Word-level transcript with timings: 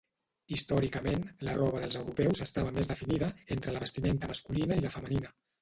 Històricament, 0.55 1.21
la 1.49 1.53
roba 1.59 1.83
dels 1.83 1.99
europeus 2.01 2.41
estava 2.47 2.73
més 2.79 2.91
definida 2.95 3.31
entre 3.57 3.77
la 3.77 3.85
vestimenta 3.87 4.31
masculina 4.35 4.81
i 4.83 4.89
la 4.89 4.95
femenina. 4.99 5.33